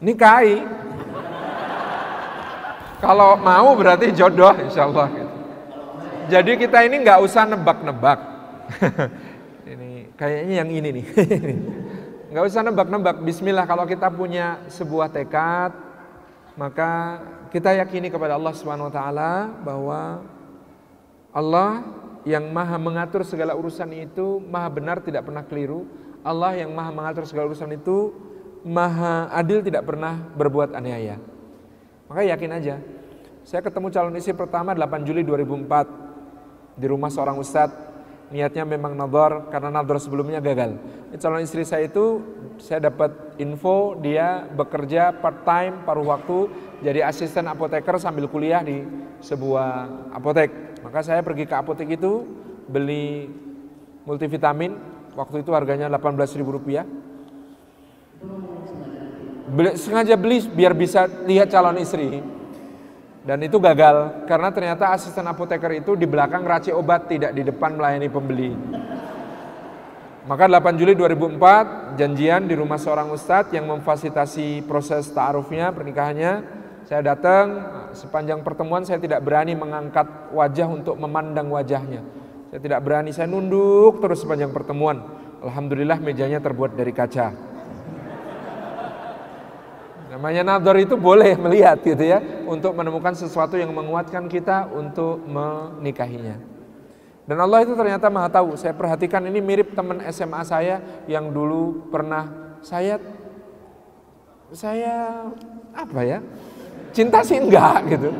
[0.00, 0.64] nikahi.
[3.00, 5.08] Kalau mau berarti jodoh insya Allah.
[5.08, 5.36] Gitu.
[6.28, 8.20] Jadi kita ini nggak usah nebak-nebak.
[9.72, 11.06] ini kayaknya yang ini nih.
[12.32, 13.24] nggak usah nebak-nebak.
[13.24, 15.72] Bismillah kalau kita punya sebuah tekad,
[16.60, 19.32] maka kita yakini kepada Allah Subhanahu Wa Taala
[19.64, 20.00] bahwa
[21.32, 21.70] Allah
[22.28, 25.88] yang maha mengatur segala urusan itu maha benar tidak pernah keliru.
[26.20, 28.12] Allah yang maha mengatur segala urusan itu
[28.66, 31.16] maha adil tidak pernah berbuat aniaya.
[32.10, 32.76] Maka yakin aja.
[33.46, 37.90] Saya ketemu calon istri pertama 8 Juli 2004 di rumah seorang ustadz
[38.30, 40.78] niatnya memang nador karena nador sebelumnya gagal.
[41.18, 42.22] Calon istri saya itu
[42.62, 43.10] saya dapat
[43.42, 46.46] info dia bekerja part time paruh waktu
[46.80, 48.86] jadi asisten apoteker sambil kuliah di
[49.20, 50.80] sebuah apotek.
[50.80, 52.24] Maka saya pergi ke apotek itu
[52.70, 53.28] beli
[54.06, 54.78] multivitamin
[55.18, 56.86] waktu itu harganya 18 ribu rupiah.
[59.50, 62.22] Beli, sengaja beli biar bisa lihat calon istri
[63.20, 67.76] dan itu gagal karena ternyata asisten apoteker itu di belakang racik obat tidak di depan
[67.76, 68.52] melayani pembeli.
[70.24, 76.32] Maka 8 Juli 2004 janjian di rumah seorang ustadz yang memfasilitasi proses ta'arufnya pernikahannya.
[76.86, 77.46] Saya datang
[77.92, 82.06] sepanjang pertemuan saya tidak berani mengangkat wajah untuk memandang wajahnya.
[82.50, 85.02] Saya tidak berani, saya nunduk terus sepanjang pertemuan.
[85.42, 87.49] Alhamdulillah mejanya terbuat dari kaca.
[90.10, 96.34] Namanya nador itu boleh melihat gitu ya untuk menemukan sesuatu yang menguatkan kita untuk menikahinya.
[97.30, 98.58] Dan Allah itu ternyata maha tahu.
[98.58, 102.26] Saya perhatikan ini mirip teman SMA saya yang dulu pernah
[102.58, 102.98] saya
[104.50, 105.30] saya
[105.70, 106.18] apa ya
[106.90, 108.10] cinta sih enggak gitu.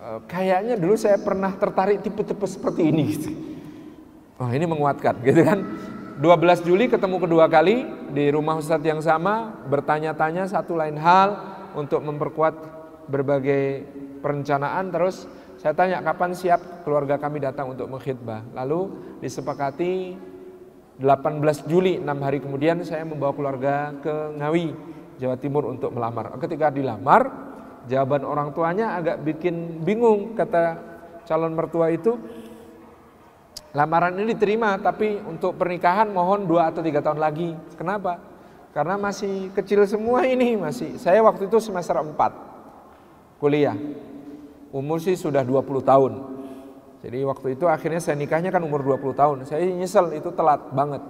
[0.00, 3.30] Eh, kayaknya dulu saya pernah tertarik tipe-tipe seperti ini gitu.
[4.40, 5.60] Oh ini menguatkan gitu kan.
[6.20, 11.40] 12 Juli ketemu kedua kali di rumah Ustadz yang sama, bertanya-tanya satu lain hal
[11.72, 12.52] untuk memperkuat
[13.08, 13.88] berbagai
[14.20, 14.92] perencanaan.
[14.92, 15.24] Terus
[15.56, 18.52] saya tanya kapan siap keluarga kami datang untuk mengkhidbah.
[18.52, 18.92] Lalu
[19.24, 20.18] disepakati
[21.00, 24.68] 18 Juli, 6 hari kemudian saya membawa keluarga ke Ngawi,
[25.16, 26.36] Jawa Timur untuk melamar.
[26.36, 27.32] Ketika dilamar,
[27.88, 30.76] jawaban orang tuanya agak bikin bingung kata
[31.24, 32.20] calon mertua itu
[33.72, 37.56] Lamaran ini diterima, tapi untuk pernikahan mohon dua atau tiga tahun lagi.
[37.80, 38.20] Kenapa?
[38.76, 41.00] Karena masih kecil semua ini masih.
[41.00, 43.76] Saya waktu itu semester 4 kuliah.
[44.72, 46.12] Umur sih sudah 20 tahun.
[47.04, 49.36] Jadi waktu itu akhirnya saya nikahnya kan umur 20 tahun.
[49.44, 51.00] Saya nyesel itu telat banget.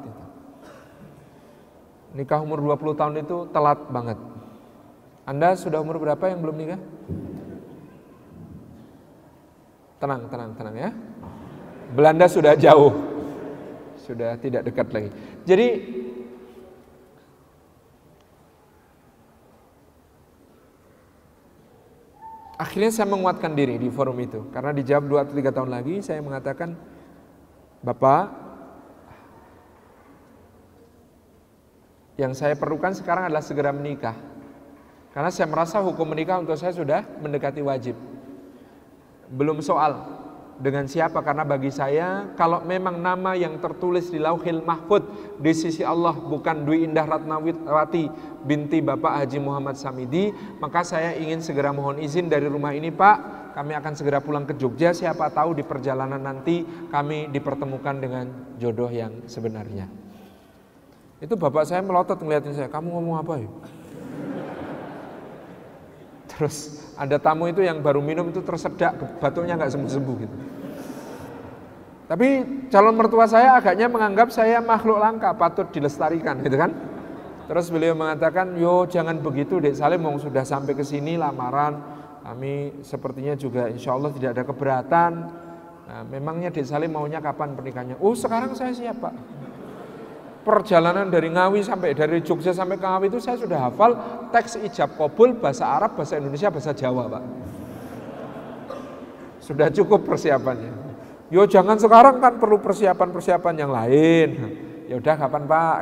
[2.14, 4.18] Nikah umur 20 tahun itu telat banget.
[5.26, 6.80] Anda sudah umur berapa yang belum nikah?
[10.02, 10.90] Tenang, tenang, tenang ya.
[11.92, 12.92] Belanda sudah jauh,
[14.00, 15.10] sudah tidak dekat lagi.
[15.44, 15.68] Jadi
[22.56, 24.48] akhirnya saya menguatkan diri di forum itu.
[24.56, 26.72] Karena dijawab dua atau tiga tahun lagi saya mengatakan
[27.82, 28.24] Bapak
[32.16, 34.16] yang saya perlukan sekarang adalah segera menikah.
[35.12, 38.00] Karena saya merasa hukum menikah untuk saya sudah mendekati wajib.
[39.28, 40.21] Belum soal
[40.58, 41.24] dengan siapa?
[41.24, 45.04] Karena bagi saya kalau memang nama yang tertulis di Lauhil Mahfud
[45.40, 48.10] di sisi Allah bukan Dwi Indah Ratnawati
[48.44, 50.30] binti Bapak Haji Muhammad Samidi
[50.60, 53.52] maka saya ingin segera mohon izin dari rumah ini Pak.
[53.52, 54.96] Kami akan segera pulang ke Jogja.
[54.96, 58.24] Siapa tahu di perjalanan nanti kami dipertemukan dengan
[58.56, 59.92] jodoh yang sebenarnya.
[61.20, 62.72] Itu bapak saya melotot ngeliatin saya.
[62.72, 63.50] Kamu ngomong apa ya
[66.36, 70.36] terus ada tamu itu yang baru minum itu tersedak batuknya nggak sembuh-sembuh gitu.
[72.12, 72.28] Tapi
[72.68, 76.70] calon mertua saya agaknya menganggap saya makhluk langka, patut dilestarikan gitu kan.
[77.48, 81.80] Terus beliau mengatakan, yo jangan begitu Dek Salim, mau sudah sampai ke sini lamaran,
[82.20, 85.12] kami sepertinya juga insya Allah tidak ada keberatan.
[85.88, 87.96] Nah, memangnya Dek Salim maunya kapan pernikahannya?
[87.96, 89.31] Oh sekarang saya siap Pak
[90.42, 93.94] perjalanan dari Ngawi sampai dari Jogja sampai ke Ngawi itu saya sudah hafal
[94.34, 97.22] teks ijab kabul bahasa Arab, bahasa Indonesia, bahasa Jawa, Pak.
[99.42, 100.70] Sudah cukup persiapannya.
[101.32, 104.28] Yo jangan sekarang kan perlu persiapan-persiapan yang lain.
[104.86, 105.76] Ya udah kapan Pak?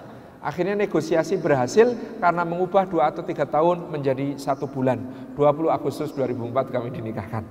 [0.50, 1.90] Akhirnya negosiasi berhasil
[2.22, 5.02] karena mengubah dua atau tiga tahun menjadi satu bulan.
[5.34, 7.42] 20 Agustus 2004 kami dinikahkan.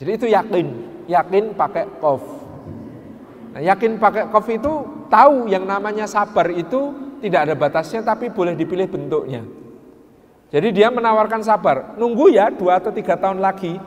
[0.00, 0.66] Jadi itu yakin,
[1.04, 2.24] yakin pakai kof.
[3.50, 4.72] Nah, yakin pakai kof itu
[5.10, 9.42] tahu yang namanya sabar itu tidak ada batasnya tapi boleh dipilih bentuknya.
[10.50, 13.78] Jadi dia menawarkan sabar, nunggu ya dua atau tiga tahun lagi.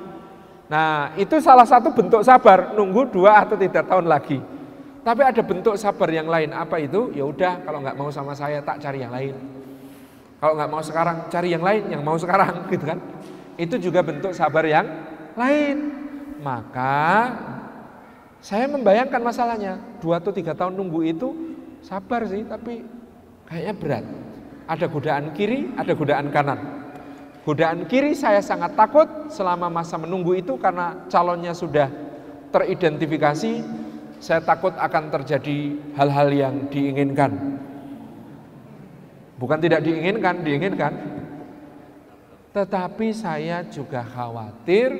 [0.72, 4.40] Nah itu salah satu bentuk sabar, nunggu dua atau tiga tahun lagi.
[5.04, 7.12] Tapi ada bentuk sabar yang lain, apa itu?
[7.12, 9.36] Ya udah kalau nggak mau sama saya tak cari yang lain.
[10.40, 13.00] Kalau nggak mau sekarang, cari yang lain yang mau sekarang, gitu kan?
[13.60, 14.88] Itu juga bentuk sabar yang
[15.36, 15.92] lain.
[16.40, 17.32] Maka
[18.44, 19.80] saya membayangkan masalahnya.
[20.04, 21.30] Dua atau tiga tahun nunggu itu
[21.80, 22.84] sabar sih, tapi
[23.48, 24.06] kayaknya berat.
[24.68, 26.60] Ada godaan kiri, ada godaan kanan.
[27.48, 31.88] Godaan kiri saya sangat takut selama masa menunggu itu karena calonnya sudah
[32.52, 33.64] teridentifikasi.
[34.20, 37.60] Saya takut akan terjadi hal-hal yang diinginkan
[39.44, 40.94] Bukan tidak diinginkan, diinginkan.
[42.56, 44.94] Tetapi saya juga khawatir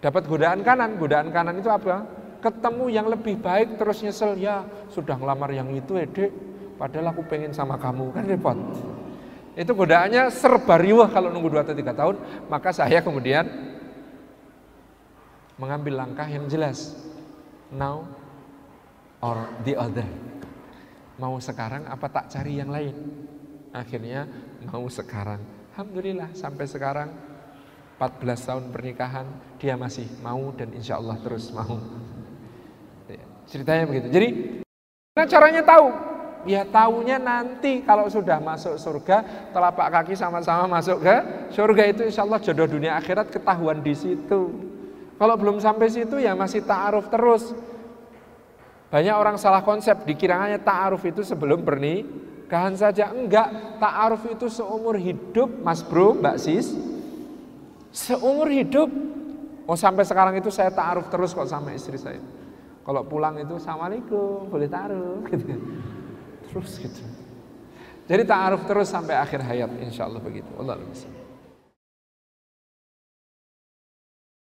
[0.00, 0.96] dapat godaan kanan.
[1.00, 2.04] Godaan kanan itu apa?
[2.40, 4.62] Ketemu yang lebih baik terus nyesel ya
[4.92, 6.30] sudah ngelamar yang itu ede
[6.76, 8.58] padahal aku pengen sama kamu kan repot.
[9.56, 12.16] Itu godaannya serba riwah kalau nunggu 2 atau 3 tahun,
[12.52, 13.48] maka saya kemudian
[15.56, 16.92] mengambil langkah yang jelas.
[17.72, 18.04] Now
[19.24, 20.06] or the other
[21.16, 22.94] mau sekarang apa tak cari yang lain?
[23.72, 24.28] Akhirnya
[24.68, 25.40] mau sekarang.
[25.72, 27.08] Alhamdulillah sampai sekarang
[27.96, 29.24] 14 tahun pernikahan
[29.56, 31.80] dia masih mau dan insya Allah terus mau.
[33.08, 34.08] Ya, ceritanya begitu.
[34.12, 34.28] Jadi
[35.16, 35.86] nah caranya tahu?
[36.46, 41.16] Ya tahunya nanti kalau sudah masuk surga telapak kaki sama-sama masuk ke
[41.50, 44.54] surga itu insya Allah jodoh dunia akhirat ketahuan di situ.
[45.16, 47.56] Kalau belum sampai situ ya masih ta'aruf terus.
[48.86, 53.10] Banyak orang salah konsep, dikiranya ta'aruf itu sebelum pernikahan saja.
[53.10, 56.70] Enggak, ta'aruf itu seumur hidup, Mas Bro, Mbak Sis.
[57.96, 58.92] Seumur hidup.
[59.66, 62.20] Oh sampai sekarang itu saya ta'aruf terus kok sama istri saya.
[62.86, 65.24] Kalau pulang itu, Assalamualaikum, boleh ta'aruf.
[65.32, 65.56] Gitu.
[66.46, 67.02] Terus gitu.
[68.06, 70.46] Jadi ta'aruf terus sampai akhir hayat, insya Allah begitu.
[70.54, 70.78] Allah